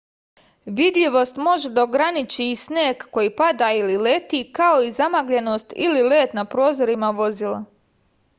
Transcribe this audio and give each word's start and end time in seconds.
vidljivost 0.77 1.35
može 1.47 1.69
da 1.75 1.83
ograniči 1.87 2.47
i 2.51 2.55
sneg 2.61 3.05
koji 3.17 3.33
pada 3.43 3.69
ili 3.83 3.99
leti 4.09 4.41
kao 4.61 4.81
i 4.87 4.91
zamagljenost 5.01 5.77
ili 5.91 6.03
led 6.15 6.35
na 6.41 6.47
prozorima 6.57 7.13
vozila 7.23 7.63